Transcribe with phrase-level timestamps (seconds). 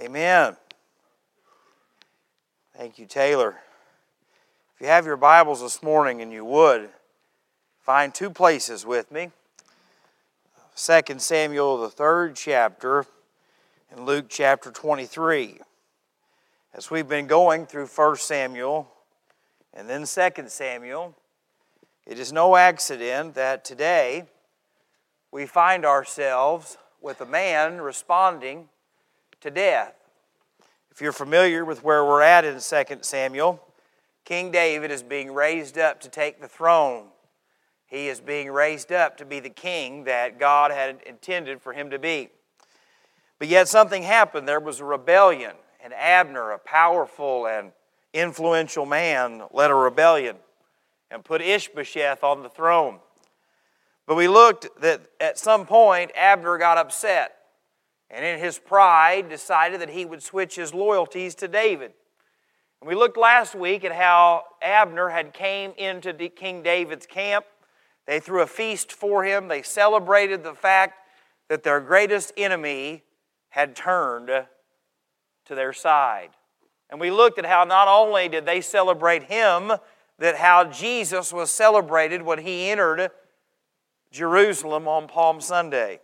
[0.00, 0.56] Amen.
[2.74, 3.58] Thank you, Taylor.
[4.74, 6.88] If you have your Bibles this morning and you would,
[7.80, 9.30] find two places with me
[10.74, 13.04] 2 Samuel, the third chapter,
[13.90, 15.58] and Luke chapter 23.
[16.72, 18.90] As we've been going through 1 Samuel
[19.74, 21.14] and then 2 Samuel,
[22.06, 24.24] it is no accident that today
[25.30, 28.70] we find ourselves with a man responding
[29.40, 29.94] to death.
[30.90, 33.60] If you're familiar with where we're at in 2 Samuel,
[34.24, 37.06] King David is being raised up to take the throne.
[37.86, 41.90] He is being raised up to be the king that God had intended for him
[41.90, 42.28] to be.
[43.38, 44.46] But yet something happened.
[44.46, 47.72] There was a rebellion, and Abner, a powerful and
[48.12, 50.36] influential man, led a rebellion
[51.10, 52.98] and put Ishbosheth on the throne.
[54.06, 57.39] But we looked that at some point Abner got upset
[58.10, 61.92] and in his pride decided that he would switch his loyalties to David.
[62.80, 67.44] And we looked last week at how Abner had came into King David's camp.
[68.06, 69.48] They threw a feast for him.
[69.48, 70.94] They celebrated the fact
[71.48, 73.04] that their greatest enemy
[73.50, 76.30] had turned to their side.
[76.88, 79.72] And we looked at how not only did they celebrate him,
[80.18, 83.10] that how Jesus was celebrated when he entered
[84.10, 86.00] Jerusalem on Palm Sunday.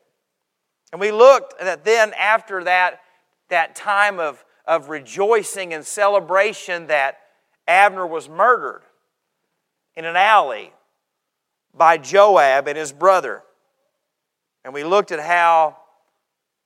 [0.97, 3.03] And we looked that then after that,
[3.51, 7.19] that time of, of rejoicing and celebration that
[7.69, 8.81] Abner was murdered
[9.95, 10.73] in an alley
[11.75, 13.43] by Joab and his brother.
[14.65, 15.77] And we looked at how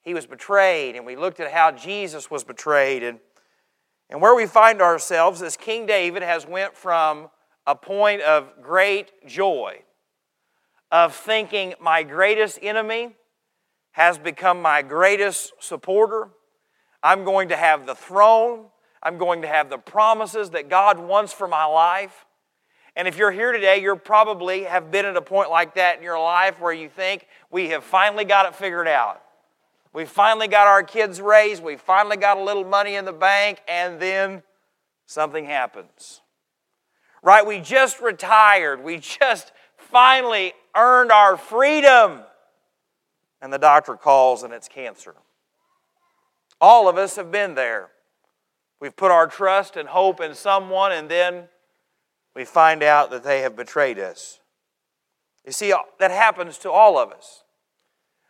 [0.03, 3.03] he was betrayed, and we looked at how Jesus was betrayed.
[3.03, 3.19] And,
[4.11, 7.31] and where we find ourselves is King David has went from
[7.67, 9.83] a point of great joy,
[10.93, 13.17] of thinking my greatest enemy
[14.01, 16.31] has become my greatest supporter.
[17.03, 18.65] I'm going to have the throne.
[19.03, 22.25] I'm going to have the promises that God wants for my life.
[22.97, 26.03] And if you're here today, you probably have been at a point like that in
[26.03, 29.21] your life where you think we have finally got it figured out.
[29.93, 33.61] We finally got our kids raised, we finally got a little money in the bank,
[33.69, 34.43] and then
[35.05, 36.23] something happens.
[37.23, 37.47] Right?
[37.47, 38.83] We just retired.
[38.83, 42.23] We just finally earned our freedom
[43.41, 45.15] and the doctor calls and it's cancer.
[46.61, 47.91] All of us have been there.
[48.81, 51.49] We've put our trust and hope in someone, and then
[52.35, 54.41] we find out that they have betrayed us.
[55.45, 57.45] You see, that happens to all of us.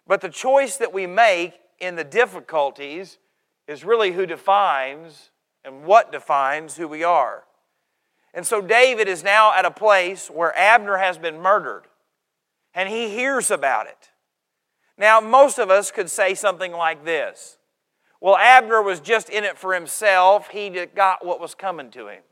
[0.06, 3.18] But the choice that we make in the difficulties
[3.66, 5.30] is really who defines
[5.64, 7.44] and what defines who we are.
[8.32, 11.84] And so David is now at a place where Abner has been murdered,
[12.74, 14.09] and he hears about it.
[15.00, 17.56] Now, most of us could say something like this
[18.20, 22.22] Well, Abner was just in it for himself, he got what was coming to him.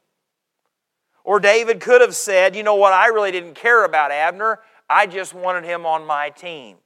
[1.25, 5.06] Or David could have said, You know what, I really didn't care about Abner, I
[5.06, 6.77] just wanted him on my team.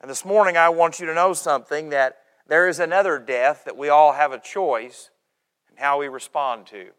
[0.00, 3.76] And this morning, I want you to know something that there is another death that
[3.76, 5.10] we all have a choice
[5.70, 6.92] in how we respond to.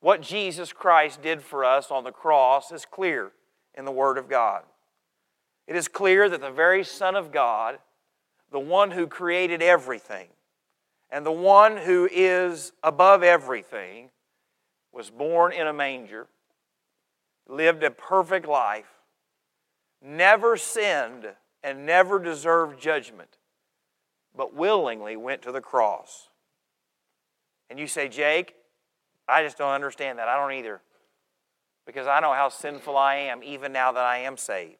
[0.00, 3.30] What Jesus Christ did for us on the cross is clear
[3.76, 4.64] in the Word of God.
[5.66, 7.78] It is clear that the very Son of God,
[8.50, 10.28] the one who created everything,
[11.10, 14.10] and the one who is above everything,
[14.92, 16.26] was born in a manger,
[17.48, 18.90] lived a perfect life,
[20.02, 21.26] never sinned,
[21.62, 23.38] and never deserved judgment,
[24.36, 26.28] but willingly went to the cross.
[27.70, 28.54] And you say, Jake,
[29.28, 30.28] I just don't understand that.
[30.28, 30.80] I don't either.
[31.86, 34.76] Because I know how sinful I am, even now that I am saved.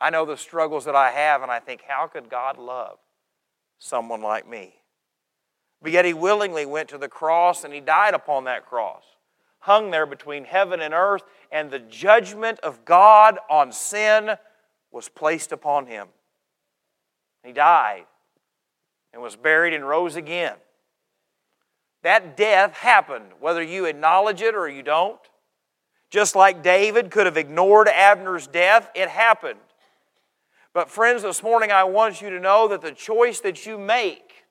[0.00, 2.98] I know the struggles that I have, and I think, how could God love
[3.78, 4.74] someone like me?
[5.82, 9.04] But yet he willingly went to the cross and he died upon that cross,
[9.60, 14.36] hung there between heaven and earth, and the judgment of God on sin
[14.90, 16.08] was placed upon him.
[17.44, 18.04] He died
[19.12, 20.56] and was buried and rose again.
[22.02, 25.20] That death happened, whether you acknowledge it or you don't.
[26.10, 29.60] Just like David could have ignored Abner's death, it happened.
[30.72, 34.44] But, friends, this morning I want you to know that the choice that you make,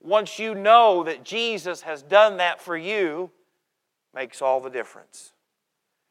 [0.00, 3.30] once you know that Jesus has done that for you,
[4.14, 5.32] makes all the difference.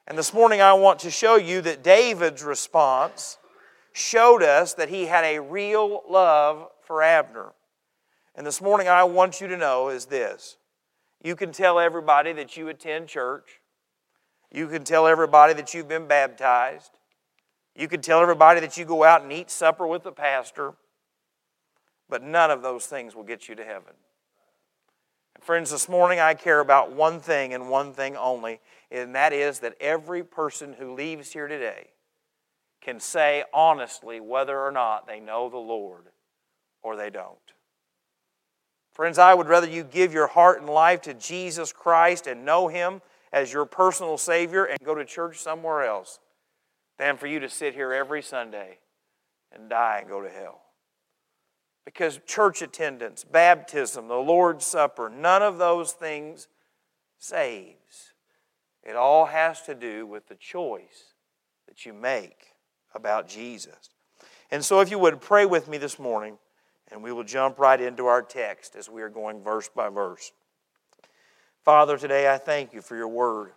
[0.08, 3.38] And this morning I want to show you that David's response
[3.94, 7.54] showed us that he had a real love for Abner.
[8.36, 10.58] And this morning I want you to know is this
[11.24, 13.62] you can tell everybody that you attend church,
[14.52, 17.00] you can tell everybody that you've been baptized.
[17.76, 20.74] You can tell everybody that you go out and eat supper with the pastor.
[22.08, 23.94] but none of those things will get you to heaven.
[25.34, 28.60] And friends, this morning I care about one thing and one thing only,
[28.92, 31.88] and that is that every person who leaves here today
[32.80, 36.06] can say honestly whether or not they know the Lord
[36.84, 37.40] or they don't.
[38.94, 42.68] Friends, I would rather you give your heart and life to Jesus Christ and know
[42.68, 43.02] Him
[43.34, 46.20] as your personal Savior and go to church somewhere else
[46.98, 48.80] than for you to sit here every Sunday
[49.52, 50.62] and die and go to hell.
[51.86, 56.48] Because church attendance, baptism, the Lord's Supper, none of those things
[57.18, 58.14] saves.
[58.84, 61.14] It all has to do with the choice
[61.68, 62.54] that you make
[62.94, 63.90] about Jesus.
[64.52, 66.38] And so, if you would pray with me this morning,
[66.92, 70.32] and we will jump right into our text as we are going verse by verse.
[71.64, 73.54] Father, today I thank you for your word.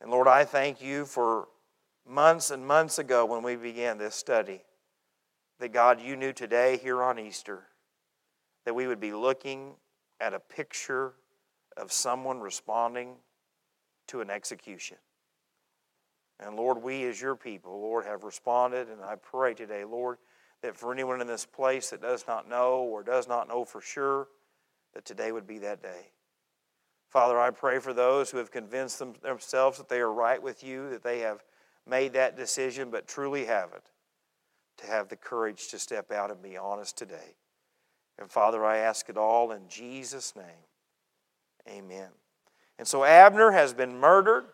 [0.00, 1.48] And Lord, I thank you for
[2.06, 4.62] months and months ago when we began this study
[5.58, 7.64] that God, you knew today here on Easter
[8.64, 9.74] that we would be looking
[10.20, 11.14] at a picture
[11.76, 13.16] of someone responding
[14.08, 14.98] to an execution.
[16.40, 18.88] And Lord, we as your people, Lord, have responded.
[18.88, 20.18] And I pray today, Lord,
[20.62, 23.80] that for anyone in this place that does not know or does not know for
[23.80, 24.28] sure,
[24.94, 26.10] that today would be that day.
[27.08, 30.90] Father, I pray for those who have convinced themselves that they are right with you,
[30.90, 31.42] that they have
[31.86, 33.90] made that decision but truly haven't
[34.78, 37.34] to have the courage to step out and be honest today.
[38.18, 40.44] And Father, I ask it all in Jesus' name.
[41.68, 42.08] Amen.
[42.78, 44.44] And so Abner has been murdered.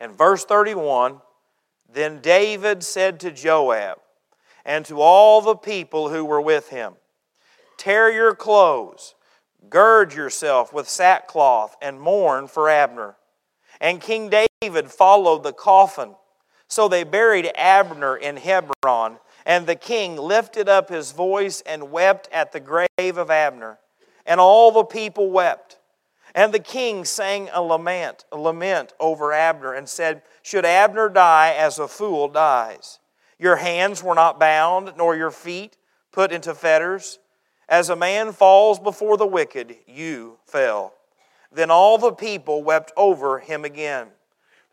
[0.00, 1.20] And verse 31
[1.92, 3.98] Then David said to Joab
[4.64, 6.94] and to all the people who were with him,
[7.76, 9.14] Tear your clothes,
[9.68, 13.16] gird yourself with sackcloth, and mourn for Abner.
[13.80, 16.14] And King David followed the coffin
[16.68, 22.28] so they buried Abner in Hebron, and the king lifted up his voice and wept
[22.32, 23.78] at the grave of Abner.
[24.24, 25.78] And all the people wept.
[26.34, 31.54] And the king sang a lament, a lament over Abner and said, Should Abner die
[31.56, 32.98] as a fool dies?
[33.38, 35.76] Your hands were not bound, nor your feet
[36.10, 37.20] put into fetters.
[37.68, 40.94] As a man falls before the wicked, you fell.
[41.52, 44.08] Then all the people wept over him again.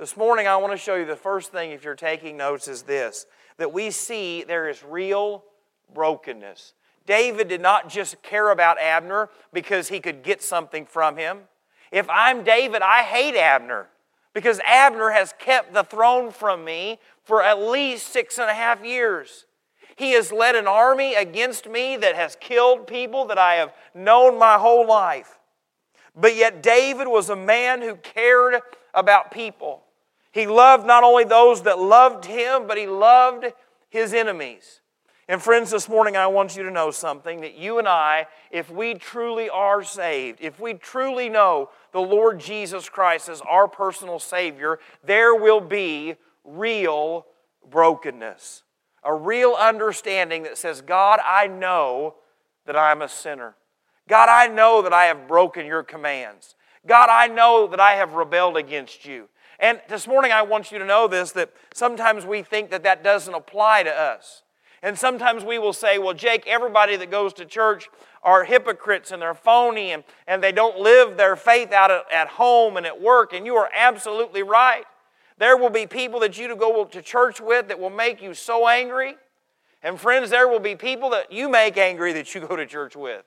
[0.04, 2.82] This morning, I want to show you the first thing, if you're taking notes, is
[2.82, 5.46] this that we see there is real
[5.94, 6.74] brokenness.
[7.06, 11.44] David did not just care about Abner because he could get something from him.
[11.90, 13.88] If I'm David, I hate Abner
[14.34, 18.84] because Abner has kept the throne from me for at least six and a half
[18.84, 19.46] years.
[19.96, 24.38] He has led an army against me that has killed people that I have known
[24.38, 25.40] my whole life.
[26.14, 28.60] But yet, David was a man who cared
[28.94, 29.83] about people.
[30.34, 33.46] He loved not only those that loved him, but he loved
[33.90, 34.82] his enemies.
[35.30, 38.72] And friends, this morning I want you to know something that you and I, if
[38.72, 44.18] we truly are saved, if we truly know the Lord Jesus Christ as our personal
[44.18, 47.28] Savior, there will be real
[47.70, 48.64] brokenness.
[49.04, 52.16] A real understanding that says, God, I know
[52.66, 53.56] that I'm a sinner.
[54.10, 56.56] God, I know that I have broken your commands.
[56.88, 59.30] God, I know that I have rebelled against you.
[59.60, 63.04] And this morning I want you to know this that sometimes we think that that
[63.04, 64.44] doesn't apply to us.
[64.82, 67.90] And sometimes we will say, well, Jake, everybody that goes to church
[68.22, 72.28] are hypocrites and they're phony and, and they don't live their faith out at, at
[72.28, 73.32] home and at work.
[73.32, 74.84] And you are absolutely right.
[75.38, 78.68] There will be people that you go to church with that will make you so
[78.68, 79.16] angry.
[79.82, 82.96] And friends, there will be people that you make angry that you go to church
[82.96, 83.24] with.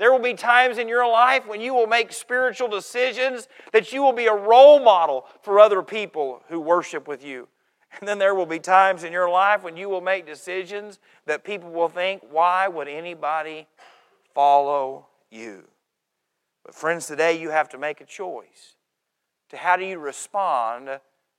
[0.00, 4.02] There will be times in your life when you will make spiritual decisions that you
[4.02, 7.48] will be a role model for other people who worship with you.
[7.98, 11.44] And then there will be times in your life when you will make decisions that
[11.44, 13.66] people will think, why would anybody
[14.34, 15.64] follow you?
[16.64, 18.76] But, friends, today you have to make a choice
[19.50, 20.88] to how do you respond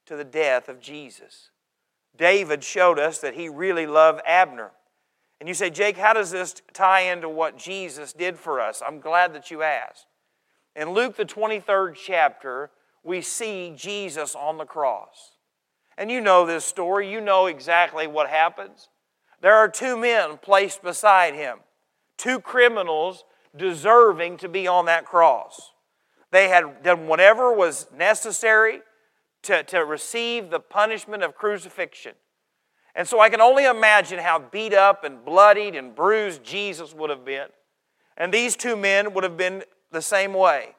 [0.05, 1.49] to the death of Jesus.
[2.15, 4.69] David showed us that he really loved Abner.
[5.41, 8.83] And you say, Jake, how does this tie into what Jesus did for us?
[8.88, 10.05] I'm glad that you asked.
[10.75, 12.69] In Luke, the 23rd chapter,
[13.03, 15.31] we see Jesus on the cross.
[15.98, 18.89] And you know this story, you know exactly what happens.
[19.41, 21.57] There are two men placed beside him,
[22.17, 23.24] two criminals
[23.57, 25.71] deserving to be on that cross.
[26.29, 28.81] They had done whatever was necessary
[29.41, 32.13] to, to receive the punishment of crucifixion.
[32.95, 37.10] And so I can only imagine how beat up and bloodied and bruised Jesus would
[37.10, 37.48] have been.
[38.17, 40.75] And these two men would have been the same way,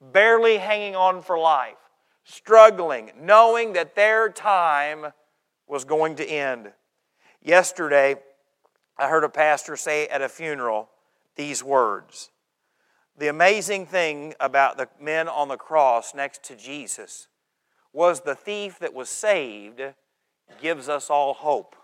[0.00, 1.76] barely hanging on for life,
[2.24, 5.12] struggling, knowing that their time
[5.66, 6.72] was going to end.
[7.40, 8.16] Yesterday,
[8.98, 10.90] I heard a pastor say at a funeral
[11.34, 12.30] these words
[13.16, 17.28] The amazing thing about the men on the cross next to Jesus
[17.92, 19.82] was the thief that was saved
[20.60, 21.76] gives us all hope.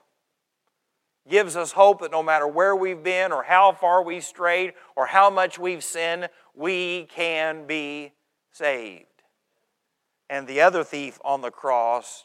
[1.29, 5.07] Gives us hope that no matter where we've been or how far we've strayed or
[5.07, 8.13] how much we've sinned, we can be
[8.51, 9.05] saved.
[10.31, 12.25] And the other thief on the cross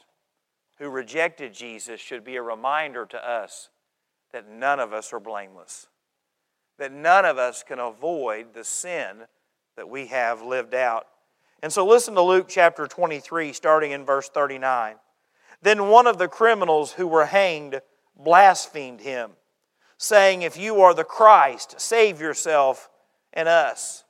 [0.80, 3.70] who rejected Jesus should be a reminder to us
[4.32, 5.88] that none of us are blameless,
[6.80, 9.26] that none of us can avoid the sin
[9.78, 11.08] that we have lived out.
[11.62, 14.96] And so listen to Luke chapter 23, starting in verse 39.
[15.64, 17.82] Then one of the criminals who were hanged
[18.18, 19.32] blasphemed him,
[19.98, 22.90] saying, If you are the Christ, save yourself
[23.32, 24.04] and us.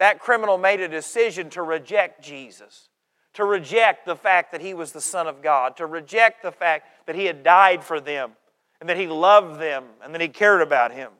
[0.00, 2.88] That criminal made a decision to reject Jesus,
[3.34, 7.06] to reject the fact that he was the Son of God, to reject the fact
[7.06, 8.32] that he had died for them
[8.80, 11.12] and that he loved them and that he cared about him.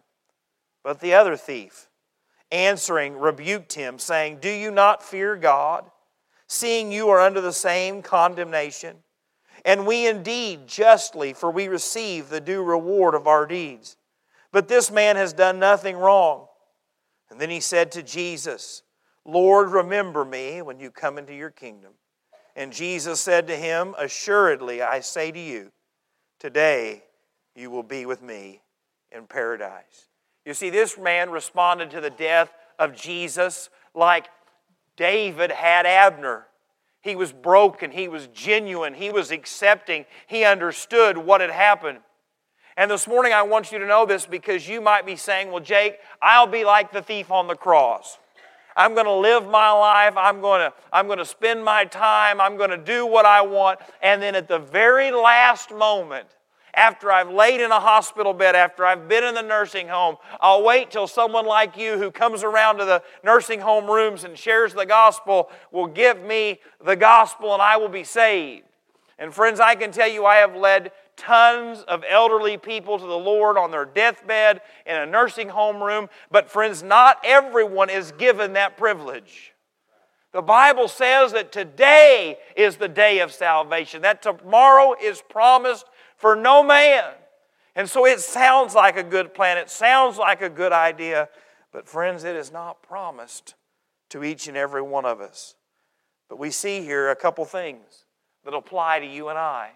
[0.83, 1.89] But the other thief,
[2.51, 5.89] answering, rebuked him, saying, Do you not fear God,
[6.49, 8.97] seeing you are under the same condemnation?
[9.69, 13.99] And we indeed justly, for we receive the due reward of our deeds.
[14.51, 16.47] But this man has done nothing wrong.
[17.29, 18.83] And then he said to Jesus,
[19.27, 21.93] Lord, remember me when you come into your kingdom.
[22.57, 25.71] And Jesus said to him, Assuredly, I say to you,
[26.41, 27.03] today
[27.55, 28.63] you will be with me
[29.13, 30.09] in paradise.
[30.47, 34.29] You see, this man responded to the death of Jesus like
[34.97, 36.48] David had Abner.
[37.01, 41.99] He was broken, he was genuine, he was accepting, he understood what had happened.
[42.77, 45.63] And this morning I want you to know this because you might be saying, Well,
[45.63, 48.19] Jake, I'll be like the thief on the cross.
[48.77, 50.17] I'm going to live my life.
[50.17, 52.41] I'm going to, I'm going to spend my time.
[52.41, 53.81] I'm going to do what I want.
[54.01, 56.29] And then at the very last moment,
[56.79, 60.63] after I've laid in a hospital bed, after I've been in the nursing home, I'll
[60.63, 64.75] wait till someone like you who comes around to the nursing home rooms and shares
[64.75, 68.65] the gospel will give me the gospel and I will be saved.
[69.19, 73.19] And friends, I can tell you I have led tons of elderly people to the
[73.19, 78.53] Lord on their deathbed in a nursing home room, but friends, not everyone is given
[78.53, 79.53] that privilege.
[80.33, 85.87] The Bible says that today is the day of salvation, that tomorrow is promised
[86.19, 87.05] for no man.
[87.75, 91.29] And so it sounds like a good plan, it sounds like a good idea,
[91.73, 93.55] but friends, it is not promised
[94.11, 95.55] to each and every one of us.
[96.29, 98.05] But we see here a couple things
[98.45, 99.71] that apply to you and I.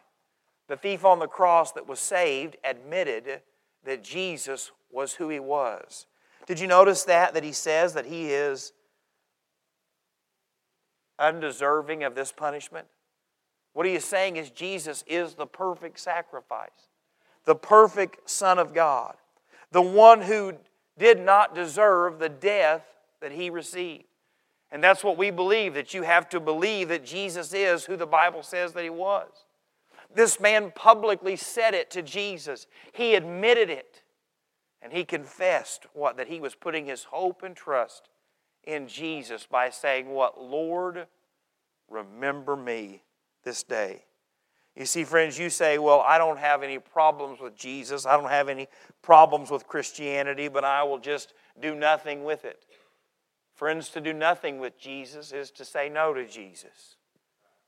[0.68, 3.42] The thief on the cross that was saved admitted
[3.84, 6.06] that Jesus was who he was.
[6.46, 7.34] Did you notice that?
[7.34, 8.72] That he says that he is
[11.18, 12.86] undeserving of this punishment?
[13.72, 16.88] What he is saying is Jesus is the perfect sacrifice,
[17.44, 19.14] the perfect Son of God,
[19.70, 20.54] the one who
[20.98, 22.84] did not deserve the death
[23.20, 24.04] that he received.
[24.70, 28.06] And that's what we believe, that you have to believe that Jesus is who the
[28.06, 29.28] Bible says that he was.
[30.14, 32.66] This man publicly said it to Jesus.
[32.92, 34.02] He admitted it.
[34.82, 36.16] And he confessed what?
[36.16, 38.08] That he was putting his hope and trust
[38.64, 40.42] in Jesus by saying, What?
[40.42, 41.06] Lord,
[41.88, 43.02] remember me
[43.42, 44.04] this day.
[44.76, 48.06] You see, friends, you say, Well, I don't have any problems with Jesus.
[48.06, 48.68] I don't have any
[49.02, 52.64] problems with Christianity, but I will just do nothing with it.
[53.54, 56.96] Friends, to do nothing with Jesus is to say no to Jesus.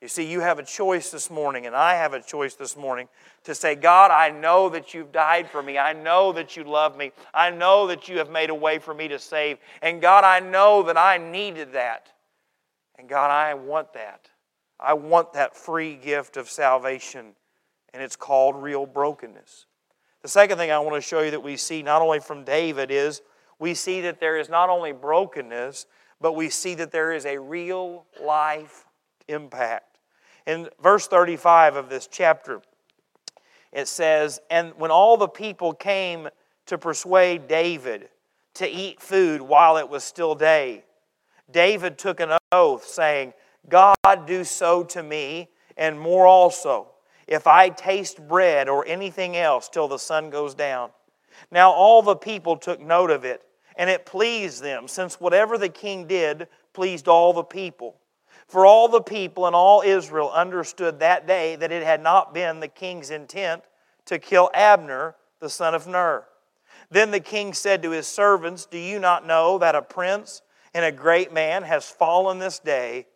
[0.01, 3.09] You see, you have a choice this morning, and I have a choice this morning
[3.45, 5.79] to say, God, I know that you've died for me.
[5.79, 7.13] I know that you love me.
[7.33, 9.59] I know that you have made a way for me to save.
[9.81, 12.13] And God, I know that I needed that.
[12.99, 14.29] And God, I want that.
[14.79, 17.35] I want that free gift of salvation,
[17.93, 19.67] and it's called real brokenness.
[20.23, 22.91] The second thing I want to show you that we see not only from David
[22.91, 23.23] is
[23.59, 25.87] we see that there is not only brokenness,
[26.21, 28.87] but we see that there is a real life
[29.29, 29.99] impact.
[30.47, 32.61] In verse 35 of this chapter,
[33.73, 36.29] it says, And when all the people came
[36.67, 38.09] to persuade David
[38.55, 40.85] to eat food while it was still day,
[41.51, 43.33] David took an oath, saying,
[43.69, 46.89] God do so to me, and more also,
[47.27, 50.91] if I taste bread or anything else till the sun goes down.
[51.51, 53.43] Now all the people took note of it,
[53.77, 57.97] and it pleased them, since whatever the king did pleased all the people.
[58.47, 62.61] For all the people and all Israel understood that day that it had not been
[62.61, 63.63] the king's intent
[64.05, 66.25] to kill Abner, the son of Ner.
[66.91, 70.43] Then the king said to his servants, Do you not know that a prince
[70.75, 73.07] and a great man has fallen this day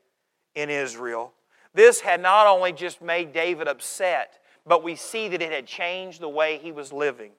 [0.58, 1.32] in Israel.
[1.74, 6.20] This had not only just made David upset, but we see that it had changed
[6.20, 7.30] the way he was living.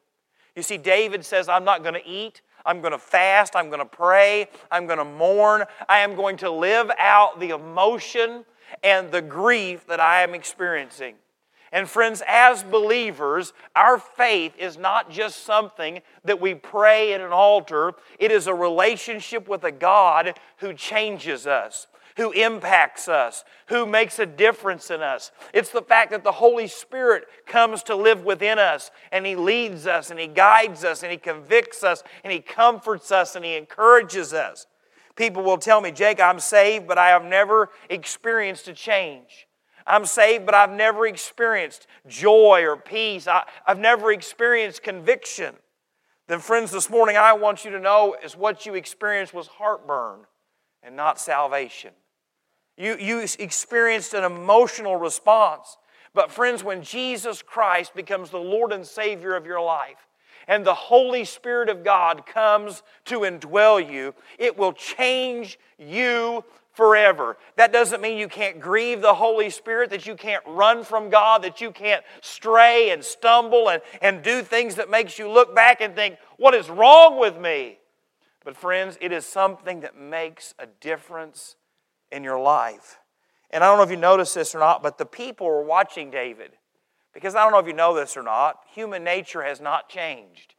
[0.55, 2.41] You see, David says, I'm not going to eat.
[2.65, 3.55] I'm going to fast.
[3.55, 4.47] I'm going to pray.
[4.71, 5.63] I'm going to mourn.
[5.87, 8.45] I am going to live out the emotion
[8.83, 11.15] and the grief that I am experiencing.
[11.71, 17.31] And friends, as believers, our faith is not just something that we pray at an
[17.31, 21.87] altar, it is a relationship with a God who changes us
[22.19, 25.31] who impacts us, who makes a difference in us.
[25.53, 29.87] It's the fact that the Holy Spirit comes to live within us and He leads
[29.87, 33.55] us and He guides us and He convicts us and He comforts us and He
[33.55, 34.67] encourages us.
[35.15, 39.47] People will tell me, Jake, I'm saved, but I have never experienced a change.
[39.87, 43.27] I'm saved, but I've never experienced joy or peace.
[43.27, 45.55] I, have never experienced conviction.
[46.27, 50.25] Then, friends, this morning I want you to know is what you experienced was heartburn
[50.83, 51.91] and not salvation.
[52.79, 55.77] You, you experienced an emotional response.
[56.13, 60.07] But, friends, when Jesus Christ becomes the Lord and Savior of your life,
[60.47, 67.37] and the Holy Spirit of God comes to indwell you, it will change you forever.
[67.57, 71.43] That doesn't mean you can't grieve the Holy Spirit, that you can't run from God,
[71.43, 75.81] that you can't stray and stumble and, and do things that makes you look back
[75.81, 77.77] and think, what is wrong with me?
[78.43, 81.57] But friends, it is something that makes a difference
[82.11, 82.99] in your life.
[83.51, 86.11] And I don't know if you noticed this or not, but the people were watching
[86.11, 86.51] David.
[87.13, 90.53] Because I don't know if you know this or not, human nature has not changed.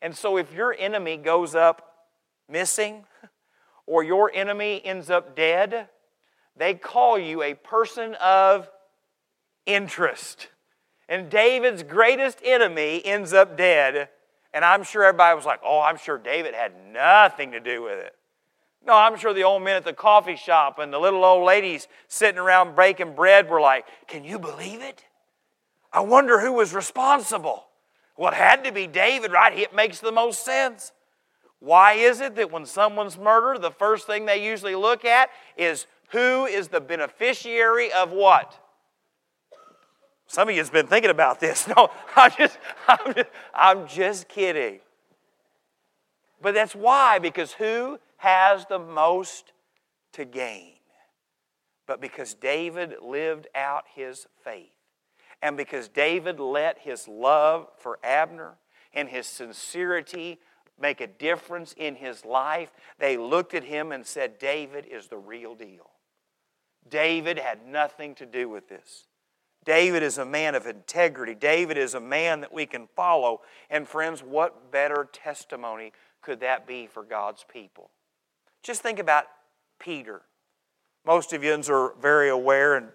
[0.00, 1.86] And so if your enemy goes up
[2.48, 3.04] missing
[3.86, 5.88] or your enemy ends up dead,
[6.56, 8.70] they call you a person of
[9.66, 10.48] interest.
[11.08, 14.08] And David's greatest enemy ends up dead.
[14.54, 17.98] And I'm sure everybody was like, oh, I'm sure David had nothing to do with
[17.98, 18.14] it.
[18.86, 21.86] No, I'm sure the old men at the coffee shop and the little old ladies
[22.08, 25.04] sitting around breaking bread were like, Can you believe it?
[25.92, 27.66] I wonder who was responsible.
[28.16, 29.56] Well, it had to be David, right?
[29.56, 30.92] It makes the most sense.
[31.58, 35.86] Why is it that when someone's murdered, the first thing they usually look at is
[36.10, 38.58] who is the beneficiary of what?
[40.26, 41.68] Some of you have been thinking about this.
[41.76, 44.80] No, I'm just, I'm just, I'm just kidding.
[46.40, 49.52] But that's why, because who has the most
[50.12, 50.74] to gain.
[51.86, 54.74] But because David lived out his faith,
[55.40, 58.58] and because David let his love for Abner
[58.92, 60.38] and his sincerity
[60.78, 65.16] make a difference in his life, they looked at him and said, David is the
[65.16, 65.88] real deal.
[66.90, 69.06] David had nothing to do with this.
[69.64, 71.34] David is a man of integrity.
[71.34, 73.40] David is a man that we can follow.
[73.70, 77.90] And friends, what better testimony could that be for God's people?
[78.62, 79.24] Just think about
[79.78, 80.22] Peter.
[81.06, 82.88] Most of you are very aware, and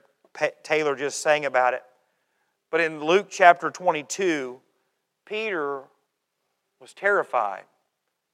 [0.64, 1.84] Taylor just sang about it.
[2.70, 4.60] But in Luke chapter 22,
[5.26, 5.84] Peter
[6.80, 7.64] was terrified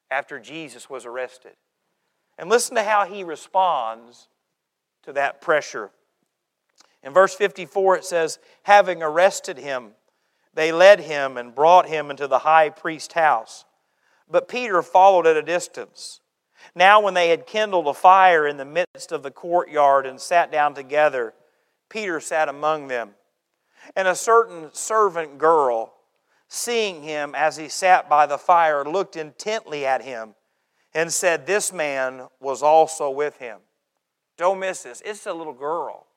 [0.10, 1.54] after Jesus was arrested.
[2.38, 4.28] And listen to how he responds
[5.04, 5.92] to that pressure.
[7.04, 9.92] In verse 54, it says, Having arrested him,
[10.54, 13.66] they led him and brought him into the high priest's house.
[14.30, 16.20] But Peter followed at a distance.
[16.76, 20.52] Now, when they had kindled a fire in the midst of the courtyard and sat
[20.52, 21.34] down together,
[21.90, 23.12] Peter sat among them.
[23.96, 25.94] And a certain servant girl,
[26.48, 30.36] seeing him as he sat by the fire, looked intently at him
[30.94, 33.60] and said, This man was also with him.
[34.38, 35.02] Don't miss this.
[35.06, 36.08] It's a little girl,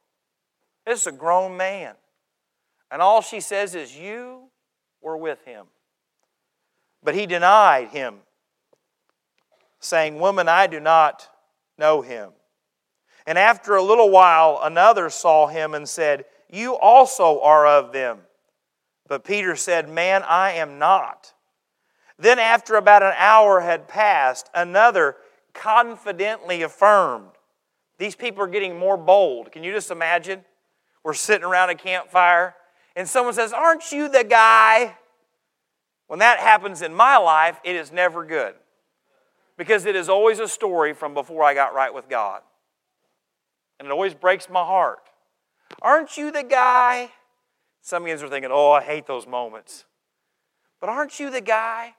[0.86, 1.94] it's a grown man.
[2.90, 4.50] And all she says is, You
[5.00, 5.66] were with him.
[7.02, 8.20] But he denied him
[9.84, 11.28] saying, Woman, I do not
[11.78, 12.30] know him.
[13.26, 18.20] And after a little while, another saw him and said, You also are of them.
[19.08, 21.32] But Peter said, Man, I am not.
[22.18, 25.16] Then, after about an hour had passed, another
[25.52, 27.30] confidently affirmed.
[27.98, 29.52] These people are getting more bold.
[29.52, 30.44] Can you just imagine?
[31.02, 32.54] We're sitting around a campfire,
[32.96, 34.96] and someone says, Aren't you the guy?
[36.06, 38.54] When that happens in my life, it is never good
[39.56, 42.42] because it is always a story from before I got right with God.
[43.78, 45.00] And it always breaks my heart.
[45.82, 47.10] Aren't you the guy?
[47.82, 49.84] Some of you are thinking, oh, I hate those moments.
[50.80, 51.94] But aren't you the guy?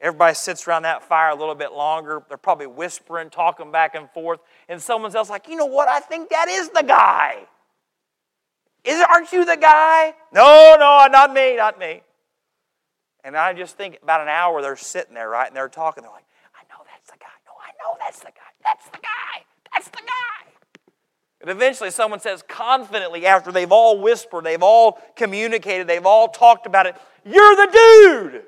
[0.00, 2.22] Everybody sits around that fire a little bit longer.
[2.28, 4.40] They're probably whispering, talking back and forth.
[4.68, 5.88] And someone else like, you know what?
[5.88, 7.46] I think that is the guy.
[8.84, 10.14] Is aren't you the guy?
[10.32, 12.02] No, no, not me, not me.
[13.24, 15.48] And I just think about an hour they're sitting there, right?
[15.48, 16.02] And they're talking.
[16.02, 16.24] They're like,
[17.78, 18.52] know that's the guy.
[18.64, 19.44] That's the guy.
[19.72, 20.48] That's the guy.
[21.40, 26.66] And eventually someone says confidently after they've all whispered, they've all communicated, they've all talked
[26.66, 28.42] about it, You're the dude.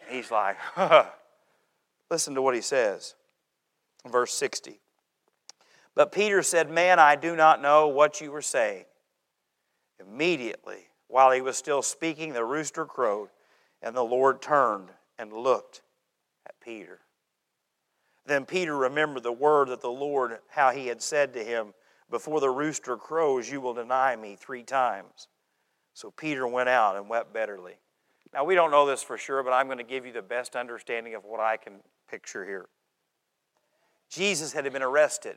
[0.00, 0.56] And He's like,
[2.10, 3.14] listen to what he says.
[4.06, 4.80] Verse 60.
[5.94, 8.84] But Peter said, Man, I do not know what you were saying.
[10.00, 13.28] Immediately, while he was still speaking, the rooster crowed,
[13.80, 15.82] and the Lord turned and looked
[16.46, 17.00] at Peter.
[18.26, 21.74] Then Peter remembered the word that the Lord, how he had said to him,
[22.10, 25.28] Before the rooster crows, you will deny me three times.
[25.92, 27.74] So Peter went out and wept bitterly.
[28.32, 30.56] Now, we don't know this for sure, but I'm going to give you the best
[30.56, 31.74] understanding of what I can
[32.10, 32.66] picture here.
[34.10, 35.36] Jesus had been arrested.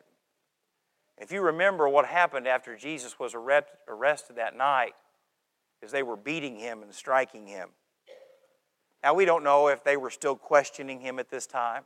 [1.18, 4.94] If you remember what happened after Jesus was arrested that night,
[5.82, 7.70] is they were beating him and striking him.
[9.04, 11.84] Now, we don't know if they were still questioning him at this time.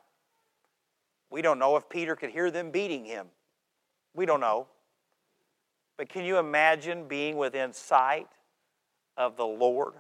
[1.32, 3.28] We don't know if Peter could hear them beating him.
[4.13, 4.67] We don't know.
[5.98, 8.28] But can you imagine being within sight
[9.17, 9.94] of the Lord?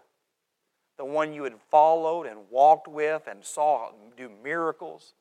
[0.97, 5.13] The one you had followed and walked with and saw do miracles?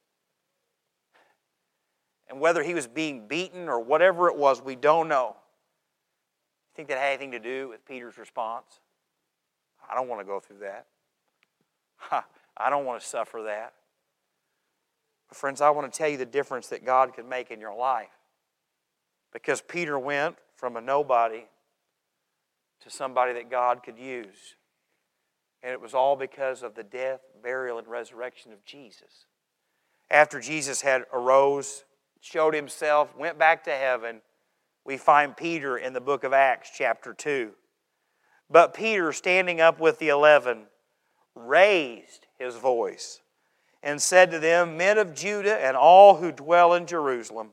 [2.28, 5.36] And whether he was being beaten or whatever it was, we don't know.
[6.70, 8.80] You think that had anything to do with Peter's response?
[9.88, 10.86] I don't want to go through that.
[12.56, 13.74] I don't want to suffer that.
[15.32, 18.08] Friends, I want to tell you the difference that God could make in your life.
[19.32, 21.44] Because Peter went from a nobody
[22.82, 24.56] to somebody that God could use.
[25.62, 29.26] And it was all because of the death, burial, and resurrection of Jesus.
[30.10, 31.84] After Jesus had arose,
[32.20, 34.22] showed himself, went back to heaven,
[34.84, 37.52] we find Peter in the book of Acts, chapter 2.
[38.48, 40.64] But Peter, standing up with the eleven,
[41.36, 43.20] raised his voice
[43.82, 47.50] and said to them, Men of Judah and all who dwell in Jerusalem,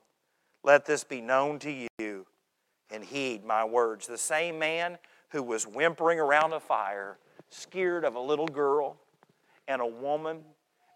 [0.64, 2.26] let this be known to you
[2.92, 4.08] and heed my words.
[4.08, 4.98] The same man
[5.30, 7.18] who was whimpering around a fire,
[7.50, 8.98] scared of a little girl
[9.68, 10.40] and a woman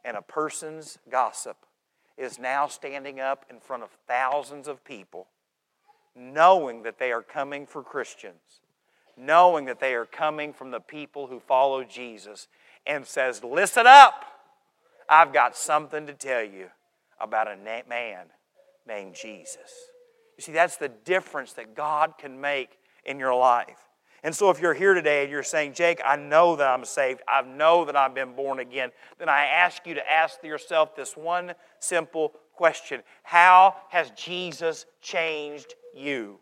[0.04, 1.58] and a person's gossip,
[2.18, 5.28] is now standing up in front of thousands of people,
[6.16, 8.62] knowing that they are coming for Christians,
[9.18, 12.48] knowing that they are coming from the people who follow Jesus,
[12.86, 14.26] and says, Listen up!
[15.12, 16.68] I've got something to tell you
[17.20, 18.26] about a man
[18.88, 19.90] named Jesus.
[20.38, 23.90] You see, that's the difference that God can make in your life.
[24.24, 27.22] And so, if you're here today and you're saying, Jake, I know that I'm saved,
[27.28, 31.18] I know that I've been born again, then I ask you to ask yourself this
[31.18, 36.40] one simple question How has Jesus changed you?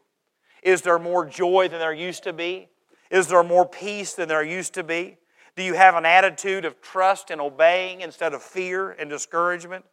[0.62, 2.70] Is there more joy than there used to be?
[3.10, 5.18] Is there more peace than there used to be?
[5.60, 9.84] Do you have an attitude of trust and obeying instead of fear and discouragement?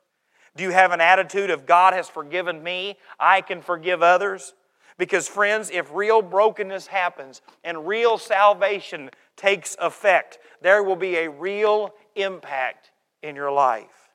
[0.54, 4.54] Do you have an attitude of God has forgiven me, I can forgive others?
[4.96, 11.30] Because, friends, if real brokenness happens and real salvation takes effect, there will be a
[11.30, 12.92] real impact
[13.24, 14.12] in your life.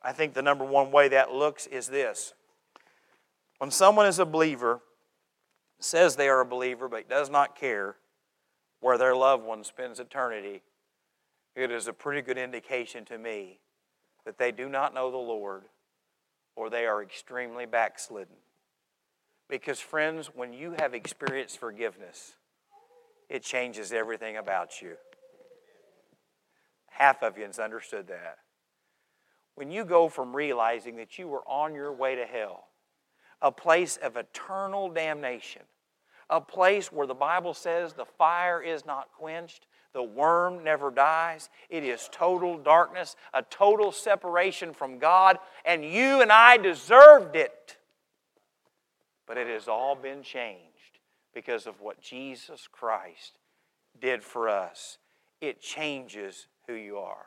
[0.00, 2.34] I think the number one way that looks is this
[3.58, 4.80] when someone is a believer,
[5.80, 7.96] says they are a believer, but does not care,
[8.80, 10.62] where their loved one spends eternity,
[11.54, 13.60] it is a pretty good indication to me
[14.24, 15.62] that they do not know the Lord
[16.54, 18.36] or they are extremely backslidden.
[19.48, 22.34] Because, friends, when you have experienced forgiveness,
[23.28, 24.96] it changes everything about you.
[26.90, 28.38] Half of you has understood that.
[29.54, 32.68] When you go from realizing that you were on your way to hell,
[33.40, 35.62] a place of eternal damnation,
[36.28, 41.48] a place where the Bible says the fire is not quenched, the worm never dies.
[41.70, 47.78] It is total darkness, a total separation from God, and you and I deserved it.
[49.26, 51.00] But it has all been changed
[51.34, 53.38] because of what Jesus Christ
[54.00, 54.98] did for us.
[55.40, 57.26] It changes who you are,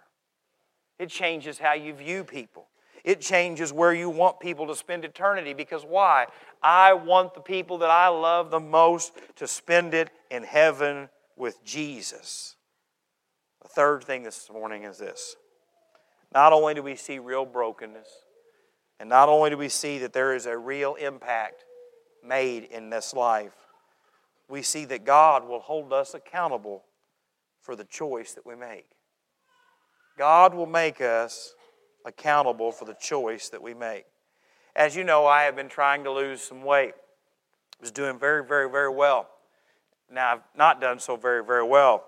[1.00, 2.68] it changes how you view people.
[3.04, 6.28] It changes where you want people to spend eternity because why?
[6.62, 11.64] I want the people that I love the most to spend it in heaven with
[11.64, 12.56] Jesus.
[13.62, 15.36] The third thing this morning is this.
[16.34, 18.08] Not only do we see real brokenness,
[19.00, 21.64] and not only do we see that there is a real impact
[22.24, 23.54] made in this life,
[24.50, 26.84] we see that God will hold us accountable
[27.62, 28.88] for the choice that we make.
[30.18, 31.56] God will make us
[32.10, 34.06] accountable for the choice that we make.
[34.76, 36.94] As you know, I have been trying to lose some weight.
[36.96, 39.30] I was doing very, very, very well.
[40.12, 42.04] Now, I've not done so very, very well.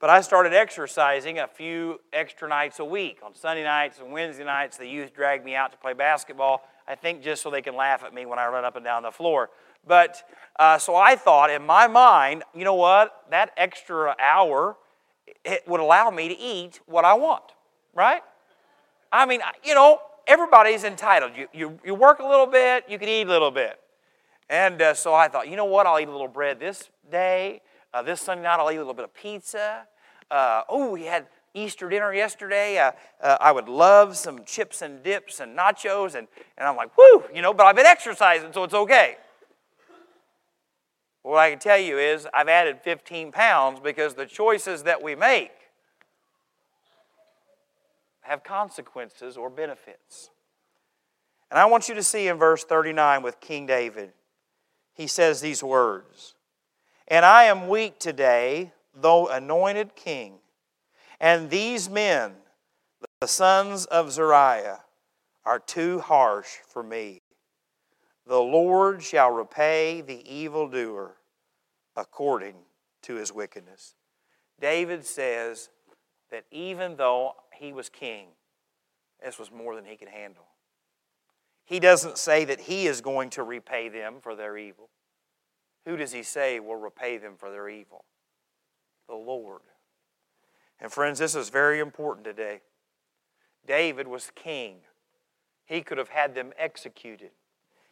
[0.00, 3.18] But I started exercising a few extra nights a week.
[3.24, 6.94] On Sunday nights and Wednesday nights, the youth drag me out to play basketball, I
[6.94, 9.10] think just so they can laugh at me when I run up and down the
[9.10, 9.50] floor.
[9.86, 10.22] But
[10.58, 13.24] uh, so I thought in my mind, you know what?
[13.30, 14.76] That extra hour
[15.44, 17.44] it would allow me to eat what I want,
[17.94, 18.22] right?
[19.12, 21.32] I mean, you know, everybody's entitled.
[21.36, 23.80] You, you, you work a little bit, you can eat a little bit.
[24.50, 25.86] And uh, so I thought, you know what?
[25.86, 27.60] I'll eat a little bread this day.
[27.92, 29.86] Uh, this Sunday night, I'll eat a little bit of pizza.
[30.30, 32.78] Uh, oh, we had Easter dinner yesterday.
[32.78, 32.92] Uh,
[33.22, 36.14] uh, I would love some chips and dips and nachos.
[36.14, 39.16] And, and I'm like, whoo, you know, but I've been exercising, so it's okay.
[41.22, 45.14] What I can tell you is I've added 15 pounds because the choices that we
[45.14, 45.50] make
[48.28, 50.30] have consequences or benefits.
[51.50, 54.12] And I want you to see in verse 39 with King David,
[54.92, 56.34] he says these words
[57.06, 60.34] And I am weak today, though anointed king.
[61.18, 62.32] And these men,
[63.20, 64.80] the sons of Zeruiah,
[65.46, 67.22] are too harsh for me.
[68.26, 71.16] The Lord shall repay the evildoer
[71.96, 72.56] according
[73.02, 73.94] to his wickedness.
[74.60, 75.70] David says
[76.30, 78.28] that even though he was king,
[79.24, 80.46] this was more than he could handle.
[81.64, 84.88] He doesn't say that he is going to repay them for their evil.
[85.84, 88.04] Who does he say will repay them for their evil?
[89.06, 89.60] The Lord.
[90.80, 92.60] And friends, this is very important today.
[93.66, 94.76] David was king.
[95.66, 97.32] He could have had them executed,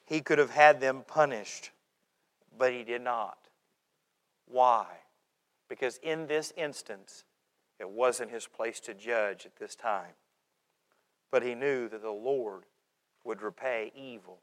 [0.06, 1.72] he could have had them punished,
[2.56, 3.36] but he did not.
[4.46, 4.86] Why?
[5.68, 7.24] Because in this instance,
[7.78, 10.14] it wasn't his place to judge at this time.
[11.30, 12.64] But he knew that the Lord
[13.24, 14.38] would repay evil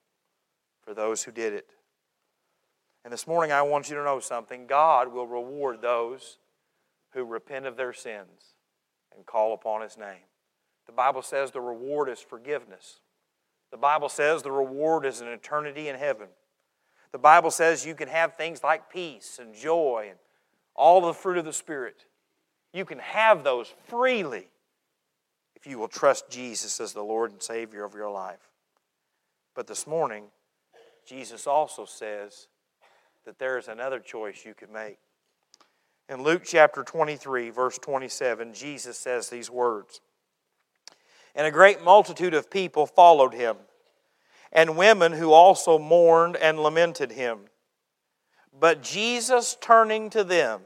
[0.82, 1.72] for those who did it.
[3.04, 6.38] And this morning, I want you to know something God will reward those
[7.12, 8.56] who repent of their sins
[9.16, 10.26] and call upon his name.
[10.86, 13.00] The Bible says the reward is forgiveness.
[13.72, 16.28] The Bible says the reward is an eternity in heaven.
[17.12, 20.20] The Bible says you can have things like peace and joy and
[20.76, 22.06] all the fruit of the Spirit.
[22.74, 24.48] You can have those freely
[25.56, 28.50] if you will trust Jesus as the Lord and Savior of your life.
[29.56, 30.26] But this morning,
[31.08, 32.48] Jesus also says
[33.26, 34.98] that there is another choice you can make.
[36.10, 40.02] In Luke chapter 23, verse 27, Jesus says these words
[41.36, 43.56] And a great multitude of people followed him
[44.52, 47.40] and women who also mourned and lamented him.
[48.58, 50.62] But Jesus, turning to them,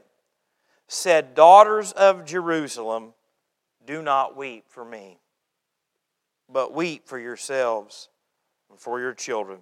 [0.88, 3.12] said, Daughters of Jerusalem,
[3.86, 5.18] do not weep for me,
[6.50, 8.08] but weep for yourselves
[8.70, 9.60] and for your children.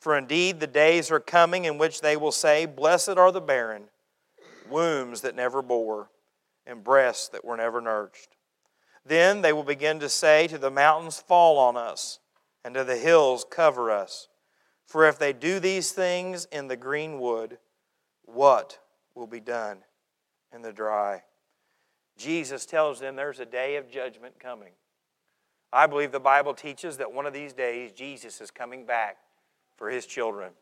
[0.00, 3.84] For indeed the days are coming in which they will say, Blessed are the barren,
[4.68, 6.10] wombs that never bore,
[6.66, 8.36] and breasts that were never nursed.
[9.04, 12.20] Then they will begin to say to the mountains, Fall on us
[12.64, 14.28] and to the hills cover us.
[14.86, 17.58] For if they do these things in the green wood,
[18.24, 18.78] what
[19.14, 19.78] will be done
[20.54, 21.22] in the dry?
[22.16, 24.72] Jesus tells them there's a day of judgment coming.
[25.72, 29.18] I believe the Bible teaches that one of these days Jesus is coming back
[29.76, 30.52] for his children.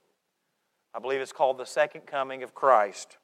[0.95, 3.19] I believe it's called the second coming of Christ.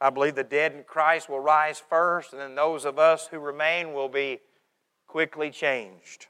[0.00, 3.38] I believe the dead in Christ will rise first, and then those of us who
[3.38, 4.40] remain will be
[5.06, 6.26] quickly changed.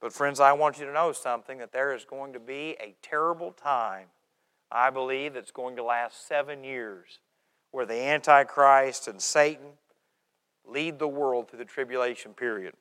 [0.00, 2.94] But, friends, I want you to know something that there is going to be a
[3.02, 4.06] terrible time,
[4.72, 7.18] I believe, that's going to last seven years,
[7.70, 9.72] where the Antichrist and Satan
[10.66, 12.74] lead the world through the tribulation period.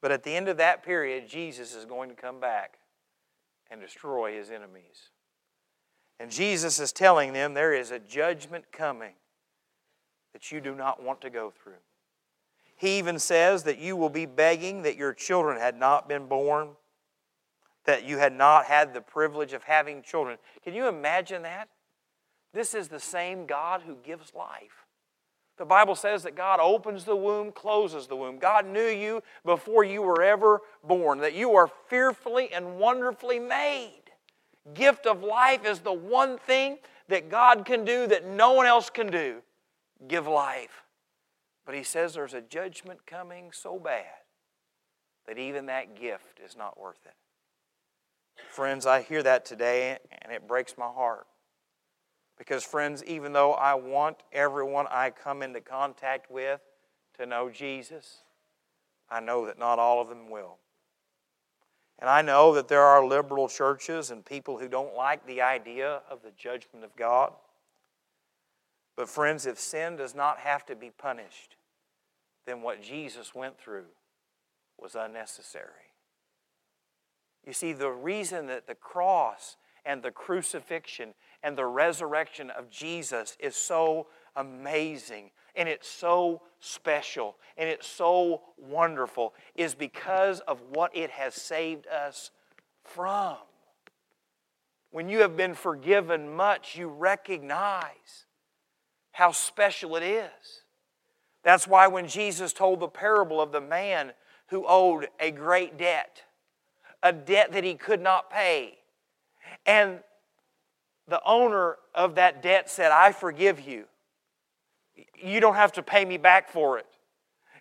[0.00, 2.78] But at the end of that period, Jesus is going to come back
[3.70, 5.10] and destroy his enemies.
[6.18, 9.14] And Jesus is telling them there is a judgment coming
[10.32, 11.80] that you do not want to go through.
[12.76, 16.70] He even says that you will be begging that your children had not been born,
[17.84, 20.36] that you had not had the privilege of having children.
[20.62, 21.68] Can you imagine that?
[22.56, 24.86] This is the same God who gives life.
[25.58, 28.38] The Bible says that God opens the womb, closes the womb.
[28.38, 34.04] God knew you before you were ever born, that you are fearfully and wonderfully made.
[34.72, 38.88] Gift of life is the one thing that God can do that no one else
[38.88, 39.42] can do
[40.08, 40.82] give life.
[41.66, 44.06] But he says there's a judgment coming so bad
[45.26, 47.16] that even that gift is not worth it.
[48.50, 51.26] Friends, I hear that today and it breaks my heart.
[52.38, 56.60] Because, friends, even though I want everyone I come into contact with
[57.18, 58.18] to know Jesus,
[59.10, 60.58] I know that not all of them will.
[61.98, 66.02] And I know that there are liberal churches and people who don't like the idea
[66.10, 67.32] of the judgment of God.
[68.96, 71.56] But, friends, if sin does not have to be punished,
[72.46, 73.86] then what Jesus went through
[74.78, 75.92] was unnecessary.
[77.46, 83.36] You see, the reason that the cross and the crucifixion and the resurrection of Jesus
[83.40, 90.94] is so amazing and it's so special and it's so wonderful is because of what
[90.94, 92.30] it has saved us
[92.84, 93.36] from.
[94.90, 98.26] When you have been forgiven much, you recognize
[99.12, 100.62] how special it is.
[101.42, 104.12] That's why when Jesus told the parable of the man
[104.48, 106.22] who owed a great debt,
[107.02, 108.78] a debt that he could not pay,
[109.66, 110.00] and
[111.08, 113.84] the owner of that debt said, I forgive you.
[115.22, 116.86] You don't have to pay me back for it.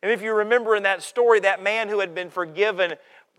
[0.02, 2.94] And if you remember in that story, that man who had been forgiven,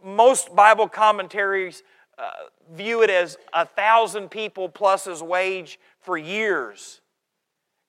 [0.05, 1.83] most Bible commentaries
[2.19, 2.31] uh,
[2.75, 7.01] view it as a thousand people plus his wage for years,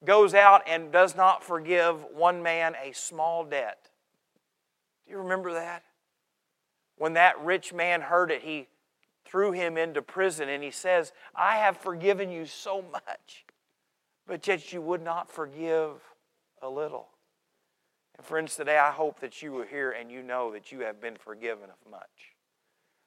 [0.06, 3.90] goes out and does not forgive one man a small debt.
[5.06, 5.84] Do you remember that?
[6.98, 8.68] When that rich man heard it, he
[9.28, 13.46] threw him into prison and he says, I have forgiven you so much,
[14.26, 16.02] but yet you would not forgive
[16.62, 17.10] a little.
[18.18, 21.02] And friends, today I hope that you are here and you know that you have
[21.02, 22.34] been forgiven of much.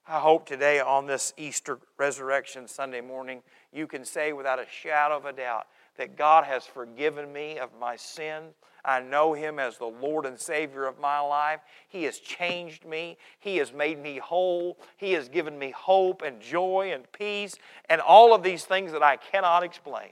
[0.07, 5.17] I hope today on this Easter Resurrection Sunday morning, you can say without a shadow
[5.17, 8.55] of a doubt that God has forgiven me of my sin.
[8.85, 11.61] I know Him as the Lord and Savior of my life.
[11.89, 13.19] He has changed me.
[13.39, 14.79] He has made me whole.
[14.97, 17.57] He has given me hope and joy and peace
[17.89, 20.11] and all of these things that I cannot explain.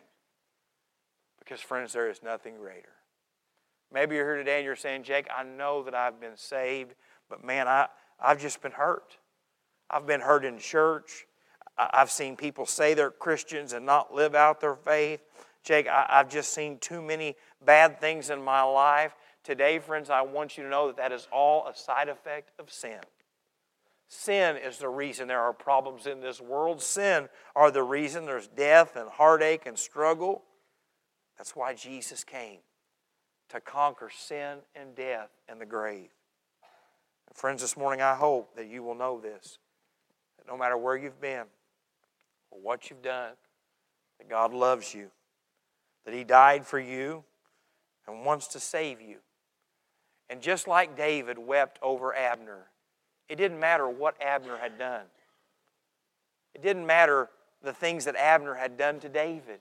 [1.38, 2.92] Because, friends, there is nothing greater.
[3.92, 6.94] Maybe you're here today and you're saying, Jake, I know that I've been saved,
[7.30, 7.86] but man, I,
[8.20, 9.16] I've just been hurt.
[9.88, 11.26] I've been hurt in church.
[11.78, 15.20] I've seen people say they're Christians and not live out their faith.
[15.68, 19.14] Jake, I, have just seen too many bad things in my life.
[19.44, 22.72] Today, friends, I want you to know that that is all a side effect of
[22.72, 23.00] sin.
[24.08, 26.80] Sin is the reason there are problems in this world.
[26.80, 30.42] Sin are the reason there's death and heartache and struggle.
[31.36, 32.60] That's why Jesus came
[33.50, 36.08] to conquer sin and death and the grave.
[37.26, 39.58] And friends, this morning I hope that you will know this
[40.38, 41.44] that no matter where you've been
[42.50, 43.34] or what you've done,
[44.18, 45.10] that God loves you
[46.08, 47.22] that He died for you
[48.06, 49.18] and wants to save you.
[50.30, 52.68] And just like David wept over Abner,
[53.28, 55.04] it didn't matter what Abner had done.
[56.54, 57.28] It didn't matter
[57.62, 59.60] the things that Abner had done to David.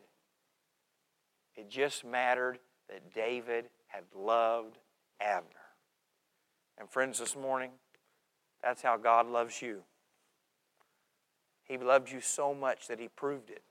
[1.58, 4.78] It just mattered that David had loved
[5.20, 5.50] Abner.
[6.78, 7.72] And friends, this morning,
[8.64, 9.82] that's how God loves you.
[11.66, 13.64] He loved you so much that He proved it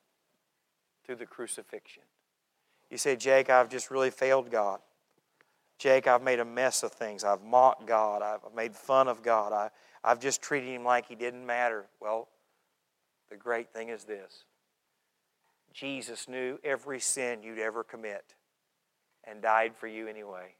[1.06, 2.02] through the crucifixion.
[2.90, 4.80] You say, Jake, I've just really failed God.
[5.78, 7.24] Jake, I've made a mess of things.
[7.24, 8.22] I've mocked God.
[8.22, 9.52] I've made fun of God.
[9.52, 9.70] I,
[10.02, 11.86] I've just treated him like he didn't matter.
[12.00, 12.28] Well,
[13.28, 14.44] the great thing is this
[15.72, 18.34] Jesus knew every sin you'd ever commit
[19.24, 20.54] and died for you anyway.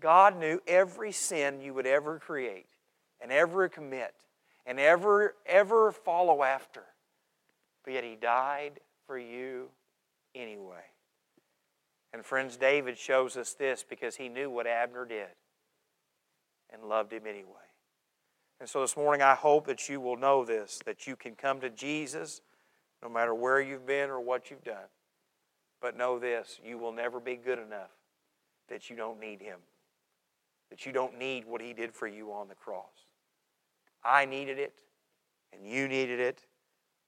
[0.00, 2.66] God knew every sin you would ever create
[3.20, 4.14] and ever commit
[4.64, 6.84] and ever, ever follow after.
[7.84, 9.68] But yet he died for you
[10.34, 10.84] anyway.
[12.12, 15.28] And friends, David shows us this because he knew what Abner did
[16.72, 17.46] and loved him anyway.
[18.58, 21.60] And so this morning, I hope that you will know this that you can come
[21.60, 22.40] to Jesus
[23.02, 24.88] no matter where you've been or what you've done.
[25.80, 27.90] But know this you will never be good enough
[28.68, 29.58] that you don't need him,
[30.68, 33.06] that you don't need what he did for you on the cross.
[34.04, 34.74] I needed it,
[35.52, 36.44] and you needed it,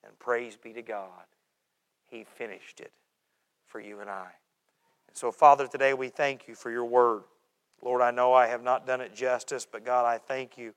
[0.04, 1.24] and praise be to God.
[2.10, 2.92] He finished it
[3.72, 4.28] for you and I.
[5.08, 7.22] And so, Father, today we thank you for your word.
[7.82, 10.74] Lord, I know I have not done it justice, but God, I thank you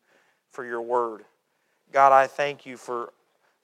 [0.49, 1.25] for your word.
[1.91, 3.11] God, I thank you for,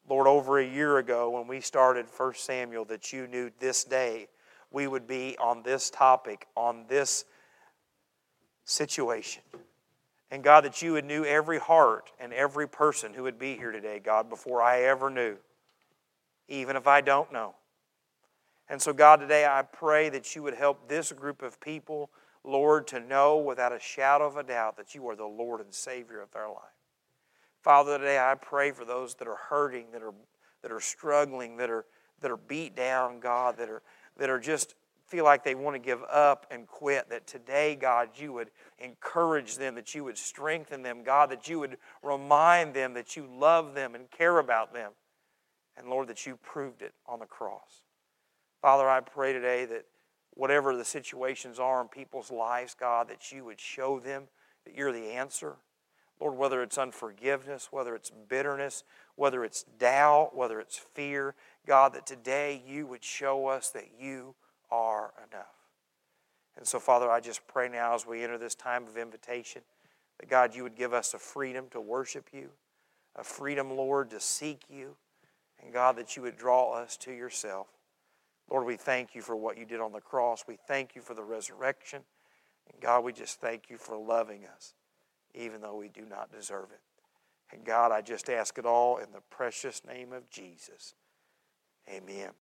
[0.08, 4.28] Lord, over a year ago when we started 1 Samuel, that you knew this day
[4.70, 7.24] we would be on this topic, on this
[8.66, 9.44] situation.
[10.30, 13.72] And God, that you would knew every heart and every person who would be here
[13.72, 15.38] today, God, before I ever knew,
[16.50, 17.56] even if I don't know.
[18.72, 22.10] And so, God, today I pray that you would help this group of people,
[22.46, 25.74] Lord, to know without a shadow of a doubt that you are the Lord and
[25.74, 26.80] Savior of their life.
[27.62, 30.14] Father, today I pray for those that are hurting, that are,
[30.62, 31.84] that are struggling, that are,
[32.22, 33.82] that are beat down, God, that are,
[34.16, 34.76] that are just
[35.06, 39.58] feel like they want to give up and quit, that today, God, you would encourage
[39.58, 43.74] them, that you would strengthen them, God, that you would remind them that you love
[43.74, 44.94] them and care about them.
[45.76, 47.84] And Lord, that you proved it on the cross.
[48.62, 49.86] Father, I pray today that
[50.36, 54.28] whatever the situations are in people's lives, God, that you would show them
[54.66, 55.56] that you're the answer.
[56.20, 58.84] Lord, whether it's unforgiveness, whether it's bitterness,
[59.16, 61.34] whether it's doubt, whether it's fear,
[61.66, 64.36] God, that today you would show us that you
[64.70, 65.56] are enough.
[66.56, 69.64] And so, Father, I just pray now as we enter this time of invitation
[70.20, 72.50] that, God, you would give us a freedom to worship you,
[73.16, 74.96] a freedom, Lord, to seek you,
[75.64, 77.68] and God, that you would draw us to yourself.
[78.52, 80.44] Lord, we thank you for what you did on the cross.
[80.46, 82.02] We thank you for the resurrection.
[82.72, 84.74] And God, we just thank you for loving us,
[85.34, 86.82] even though we do not deserve it.
[87.54, 90.96] And God, I just ask it all in the precious name of Jesus.
[91.90, 92.32] Amen.